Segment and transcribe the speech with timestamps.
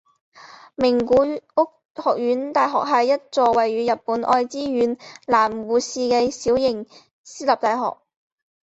[0.73, 1.15] 名古
[1.53, 6.87] 屋学院大学是一所位于日本爱知县濑户市的小型
[7.23, 7.99] 私立大学。